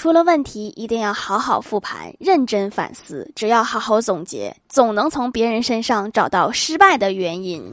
[0.00, 3.30] 出了问题一定要好好复盘，认真反思。
[3.36, 7.70] 只要好好总结，总能从别人身上找到失败的原因。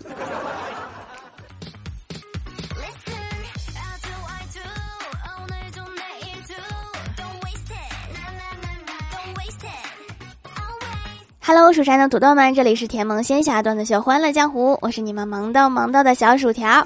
[11.40, 16.86] Hello，蜀山的土豆们，这里是甜萌仙侠段子秀《欢乐江湖》，我是你们萌到萌到的小薯条。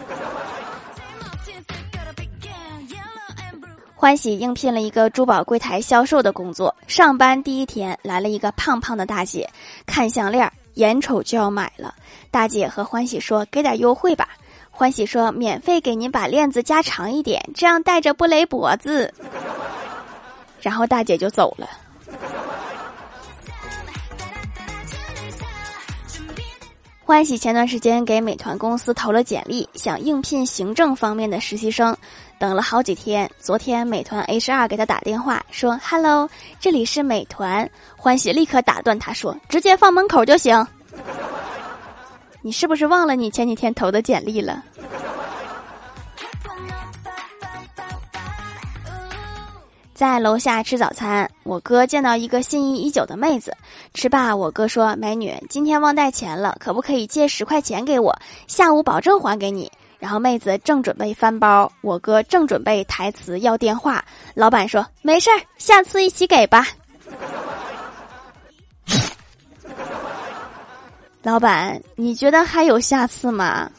[4.02, 9.48] 欢喜应聘了一个珠宝柜台销售的工作，上班第一天来了一个胖胖的大姐，
[9.86, 11.94] 看项链，眼瞅就要买了。
[12.32, 14.30] 大姐和欢喜说：“给点优惠吧。”
[14.72, 19.14] 欢喜说：“免费给您把链子加长一点，这样戴着不勒脖子。”
[20.60, 21.70] 然后大姐就走了。
[27.04, 31.96] 欢喜前段时间给美团公司投了简历，想应聘行政方面的实习生，
[32.42, 33.30] 等了好几天。
[33.38, 36.28] 昨天美团 HR 给他打电话说：“Hello，
[36.60, 40.66] 这里是美团。”欢喜立刻打断他说：“直接放门口就行。”
[42.42, 44.64] 你是不是忘了你前几天投的简历了？
[49.94, 53.56] 在楼下吃早餐，我哥见到一个心仪已久的妹子，
[53.94, 58.20] 吃罢，我哥说：“美女，今天忘带钱了，可不可以借十块钱给我？
[58.48, 66.68] 下午保证还给你。”然后妹子正准备翻包，我哥正准备台词要电话，老板说：“没事儿，下次一起给吧。
[71.22, 73.70] ”老板，你觉得还有下次吗？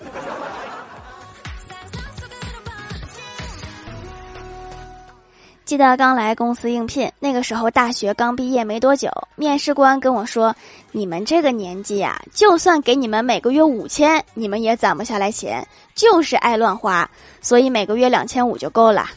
[5.73, 10.55] 记得刚来公司应聘，那个时候大学刚毕业没多久，面试官跟我说
[10.93, 19.09] ：“你们这个年纪呀，就算给你们每个月五千，你们也攒不下来钱，就是爱乱花，所以每个月两千五就够了。”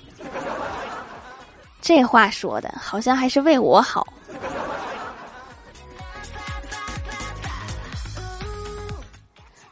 [1.82, 4.08] 这话说的好像还是为我好。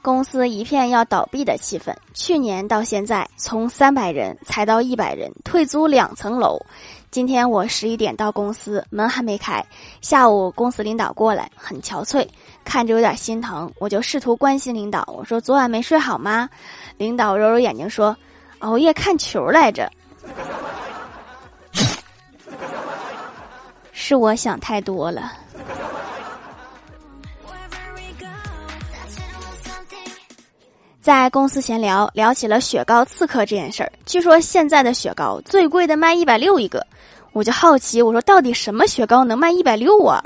[0.04, 1.96] 公司一片要倒闭的气氛。
[2.14, 6.60] 去年到现在，从三百人裁到一百人，退租两层楼。
[7.10, 9.66] 今天我十一点到公司，门还没开。
[10.02, 12.28] 下午公司领导过来，很憔悴，
[12.66, 13.72] 看着有点心疼。
[13.80, 16.50] 我就试图关心领导，我说：“昨晚没睡好吗？”
[17.00, 18.14] 领导揉揉眼睛说
[18.60, 19.90] ：“熬夜看球来着。”
[23.94, 25.32] 是我想太多了。
[31.04, 33.92] 在公司闲聊，聊起了雪糕刺客这件事儿。
[34.06, 36.82] 据说现在的雪糕最贵的卖一百六一个，
[37.34, 40.24] 我就好奇，我说到底什么雪糕能卖一百六啊？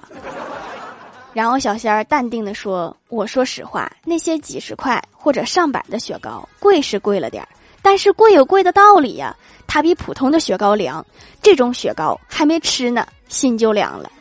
[1.34, 7.50] 然后小仙儿淡定的说：“我说实话，那些几十块或者上百的雪糕，贵是贵了点儿，
[7.82, 11.04] 但是贵有贵的道理呀，它比普通的雪糕凉。
[11.42, 14.12] 这种雪糕还没吃呢，心就凉了。”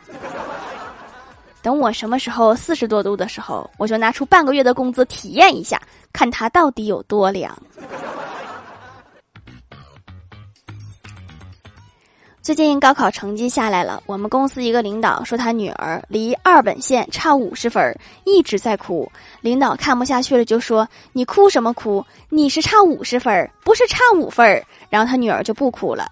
[1.67, 5.83] 等我什么时候四十多度的时候，我就拿出半个月的工资体验一下，
[6.13, 7.53] 看它到底有多凉。
[12.41, 19.11] 最近高考成绩下来了，我们公司一个领导说他女儿离二本线差五十分，一直在哭。
[19.41, 22.07] 领导看不下去了，就说：“你哭什么哭？
[22.29, 26.09] 你是差五十分，不是差五分。”然后他女儿就不哭了，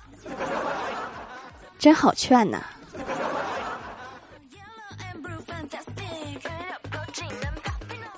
[1.79, 2.61] 真好劝呐。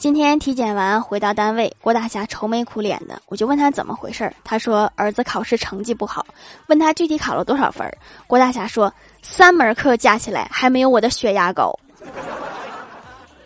[0.07, 4.33] 今天体检完回到单位，郭大侠愁眉苦脸的，我就问他怎么回事儿。
[4.45, 6.25] 他说儿子考试成绩不好，
[6.69, 7.93] 问他具体考了多少分儿。
[8.29, 11.77] 郭大侠说三门课加起来还没有我的血压高。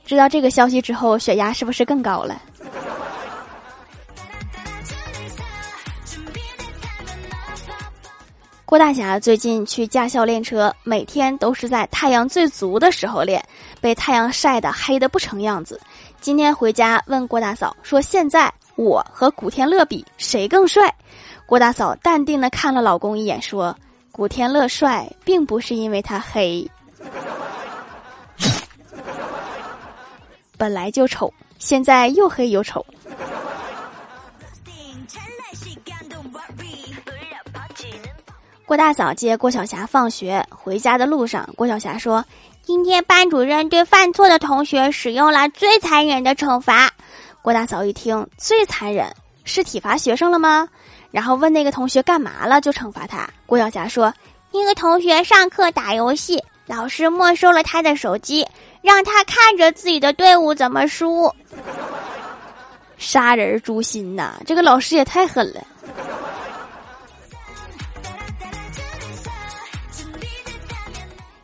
[0.04, 2.38] 知道这个消息之后，血压是不是更高了？
[8.66, 13.44] 郭大侠最近去驾校练车，每天都是在太阳最足的时候练，
[13.80, 15.80] 被太阳晒得黑的不成样子。
[16.20, 20.94] 今天回家问郭大嫂说：“现在我和古天乐比谁更帅？”
[21.46, 23.76] 郭大嫂淡定的看了老公一眼说
[24.12, 26.68] ：“古天乐帅，并不是因为他黑，
[30.58, 32.84] 本来就丑，现在又黑又丑。”
[38.66, 42.22] 郭大嫂接郭晓霞放学回家的路上，郭晓霞说。
[42.72, 46.88] 今天班主任对犯错的同学使用了最残忍的惩罚。
[47.42, 49.12] 郭大嫂一听，最残忍
[49.42, 50.68] 是体罚学生了吗？
[51.10, 53.28] 然后问那个同学干嘛了就惩罚他。
[53.44, 54.14] 郭晓霞说，
[54.52, 58.46] 那个同学上课打游戏，老师没收了他的手机，
[58.82, 61.28] 让他看着自己的队伍怎么输。
[62.98, 64.34] 杀人诛心呐！
[64.46, 65.60] 这个老师也太狠了。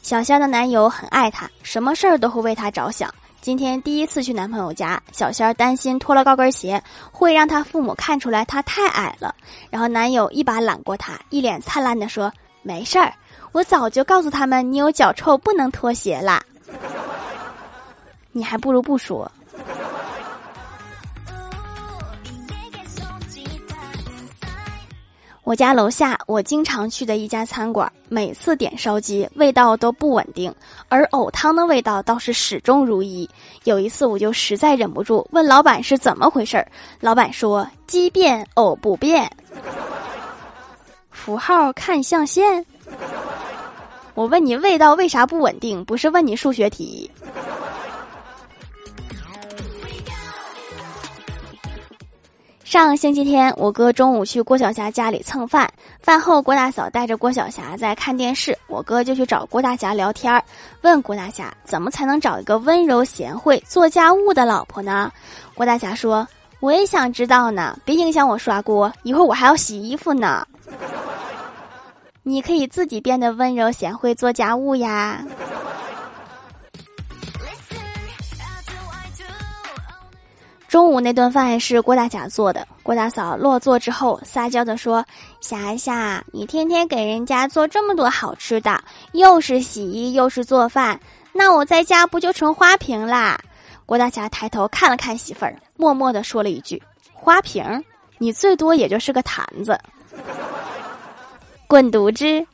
[0.06, 3.12] 小仙的男友很爱她，什么事儿都会为她着想。
[3.40, 6.80] 今天第一次去男朋友家，小仙儿担心脱了高跟鞋
[7.10, 9.34] 会让她父母看出来她太矮了。
[9.68, 12.32] 然后男友一把揽过她，一脸灿烂地说
[12.62, 13.12] ：“没事儿，
[13.50, 16.40] 我早就告诉他们你有脚臭，不能脱鞋啦。
[18.30, 19.28] 你还不如不说。”
[25.46, 30.52] 我家楼下我经常去的一家餐馆，每次点烧鸡味道都不稳定，
[30.88, 33.30] 而藕汤的味道倒是始终如一。
[33.62, 36.66] 有一次我就实在忍不住问老板是怎么回事儿，
[36.98, 39.30] 老板说鸡变藕不变，
[41.12, 42.66] 符号看象限。
[44.14, 45.84] 我问你味道为啥不稳定？
[45.84, 47.08] 不是问你数学题。
[52.76, 55.66] 上星期天，我哥中午去郭晓霞家里蹭饭，
[55.98, 60.44] 饭后郭大嫂带着郭晓霞在看电视，我哥就去找郭大侠聊天儿，
[60.82, 65.10] 问郭大侠怎么才能找一个温柔贤惠、做家务的老婆呢？
[65.54, 66.28] 郭大侠说
[66.60, 70.46] ：“我也想知道呢，别影响我刷锅，一会儿我还要洗衣服呢。
[72.22, 75.24] 你可以自己变得温柔贤惠、做家务呀。”
[80.76, 82.68] 中午那顿饭是郭大侠做的。
[82.82, 85.02] 郭大嫂落座之后，撒娇的说
[85.40, 88.78] ：“霞霞，你天天给人家做这么多好吃的，
[89.12, 91.00] 又是洗衣又是做饭，
[91.32, 93.40] 那我在家不就成花瓶啦？”
[93.86, 96.82] 郭大侠抬头看了看媳妇儿，默默的说了一句
[97.14, 97.64] ：“花瓶，
[98.18, 99.80] 你最多也就是个坛子。”
[101.66, 102.46] 滚犊子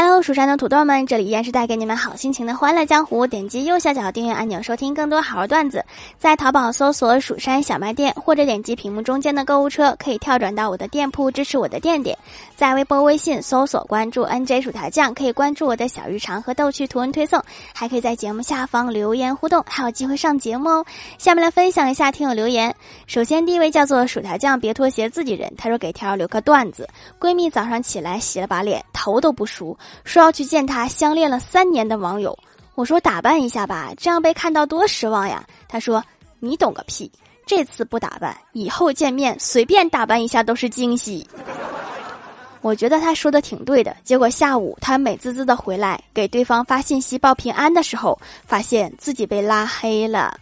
[0.00, 3.26] ！Hello，蜀山的土豆们，这里依然是带给你们好心情的欢乐江湖。
[3.26, 5.84] 点击右下角订阅按钮，收听更多好玩段子。
[6.20, 12.16] 在淘宝搜索“蜀山小卖店”，或者点击屏幕中间的购物车，可以跳转到我的店铺，支持我的店点。
[12.54, 17.42] 在微博、微信搜索关注 “nj 薯条酱”，可以关注我的小日常和逗趣图文推送，
[17.74, 20.86] 还可以在节目下方留言互动，还有机会上节目哦。
[21.18, 22.72] 下面来分享一下听友留言。
[23.08, 25.52] 首先，第一位叫做薯条酱，别拖鞋自己人。
[25.58, 29.76] 他说给条留个段子：闺蜜早上起来洗了把脸，头都不梳。
[30.04, 32.38] 说要去见他相恋了三年的网友，
[32.74, 35.44] 我说打扮一下吧，这样被看到多失望呀。
[35.68, 36.02] 他说
[36.38, 37.10] 你懂个屁，
[37.46, 41.26] 这次不打扮，以后见面随便打扮一下都是惊喜。
[42.60, 43.96] 我觉得他说的挺对的。
[44.02, 50.36] 结果下午他美滋滋的回来给对方发信息报平安的时候，发现自己被拉黑了，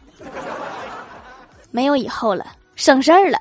[1.70, 3.38] 没有以后了，省事儿了。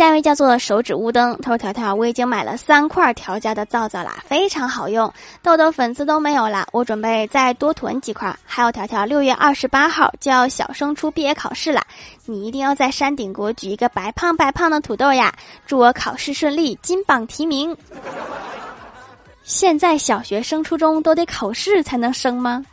[0.00, 5.12] 下一位叫做手指乌灯，他说：“条条，我已经买了三块调家的皂皂啦，非常好用，
[5.42, 6.66] 痘痘粉刺都没有了。
[6.72, 8.34] 我准备再多囤几块。
[8.46, 11.82] 还有条条，六月二十八号就要小升初毕业考试了，
[12.24, 15.30] 你一定要在山顶给我举一个白胖白胖的土豆呀！
[15.66, 17.76] 祝我考试顺利，金榜题名。
[19.42, 22.64] 现在小学升初中都得考试才能升吗？”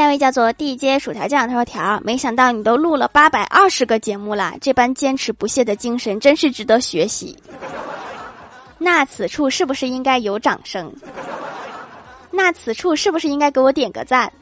[0.00, 7.36] 下一位叫做地接薯条酱，他说：“条，没想到你都录了八百二十个节目了，这般坚持不懈的精神真是值得学习。
[8.78, 10.90] 那此处是不是应该有掌声？
[12.30, 14.32] 那此处是不是应该给我点个赞？”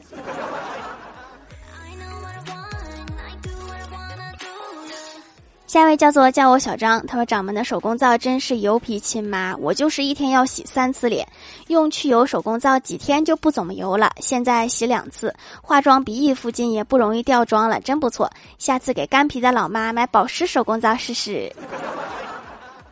[5.69, 11.27] 下一位叫做叫我小张，他说掌门的手工皂真是油皮亲妈，我就是一天要洗三次脸，
[11.67, 18.27] 用去油手工皂几天就不怎么油了，现在洗两次，化妆鼻翼附近也不容易掉妆了，真不错。
[18.57, 21.53] 下次给干皮的老妈买保湿手工皂试试。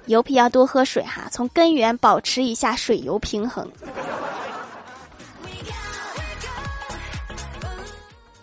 [0.05, 3.67] 油皮要多喝水哈，从根源保持一下水油平衡。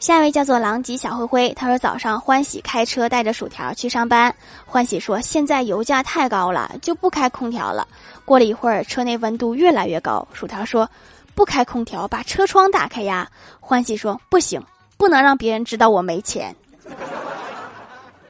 [0.05, 4.35] 下一位叫做狼藉小灰灰，他说早上欢喜开车带着薯条去上班。
[4.67, 7.89] 欢喜说现在油价太高了，就不开空调了。
[8.23, 10.87] 过了一会儿，车内温度越来越高，薯条说
[11.35, 13.27] 不开空调，把车窗打开呀。
[13.61, 14.63] 欢喜说不行，
[14.99, 16.55] 不能让别人知道我没钱。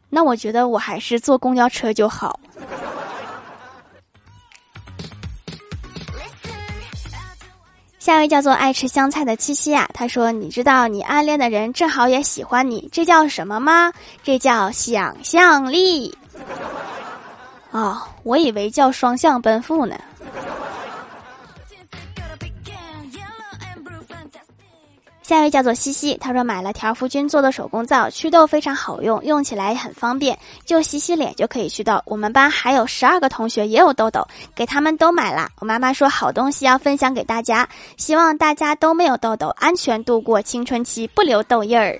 [0.09, 2.38] 那我觉得我还是坐公交车就好。
[8.04, 13.90] 下一位叫做爱吃香菜的七七啊，他说：“你知道你暗恋的人正好也喜欢你，这叫什么吗？
[14.23, 16.14] 这叫想象力。”
[17.73, 19.96] 啊，我以为叫双向奔赴呢。
[25.25, 31.99] 下一位叫做西西，他说买了条夫君做的手工皂，祛痘非常好用，用起来也很方便，就洗洗脸就可以祛痘。
[32.04, 34.23] 我们班还有十二个同学也有痘痘，
[34.54, 35.49] 给他们都买了。
[35.61, 37.66] 我妈妈说好东西要分享给大家，
[37.97, 41.99] 希望大家都没有痘痘，安全度过青春期，不留痘印儿。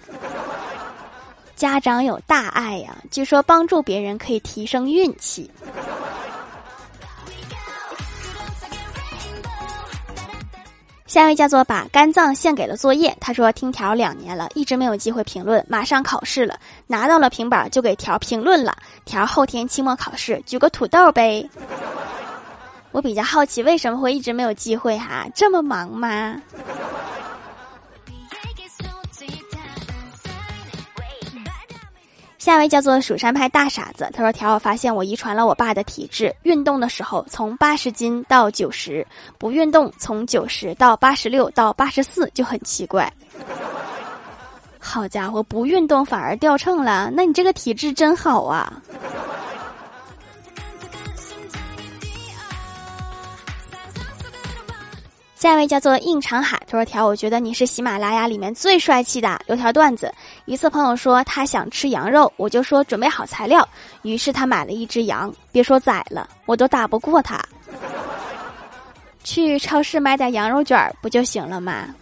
[1.57, 5.51] 家长有大爱呀，据说帮助别人可以提升运气。
[11.15, 13.17] 下一位叫做把肝脏献给了作业。
[13.21, 18.77] 他说听条两年了，一直没有机会评论，马上考试了，拿到了平板就给条评论了。
[19.05, 21.49] 条后天期末考试，举个土豆呗。
[22.91, 25.25] 我比较好奇为什么会一直没有机会哈？
[25.37, 26.35] 这么忙吗？
[32.45, 39.07] 下一位叫做蜀山派大傻子，他说：“条，我发现我遗传了我爸的体质，运动的时候从八十斤到九十，
[39.39, 43.11] 不运动从九十到八十六到八十四，就很奇怪。
[44.79, 48.71] 好家伙，不运动反而掉秤了，那你这个体质真好啊！”
[55.45, 59.39] 下一位叫做应长海，他说：“条，我觉得你是喜马拉雅里面最帅气的。
[59.47, 60.11] 有条段子，
[60.47, 63.69] 一次朋友说他想吃羊肉，我就说准备好材料，
[64.01, 67.39] 于是他买了一只羊，别说宰了，我都打不过他。
[69.23, 71.95] 去超市买点羊肉卷不就行了吗？”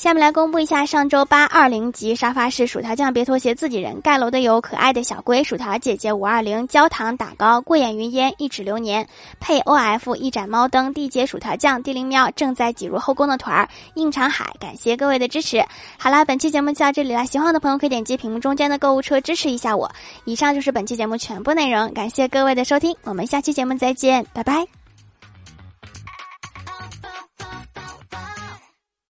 [0.00, 9.06] 下面来公布一下上周八二零级沙发是薯条酱别拖鞋自己人盖楼的有可爱的小龟薯条姐姐五二零焦糖打糕过眼云烟一指流年
[9.40, 15.62] 配 O F 一盏猫灯地接薯条酱地灵喵正在挤入后宫的团儿应长海感谢各位的支持。
[15.98, 19.92] 好啦，本期节目就到这里了，喜欢我的朋友可以点击屏幕中间的购物车支持一下我。
[20.24, 24.66] 以上就是本期节目全部内容，感谢各位的收听，我们下期节目再见，拜拜。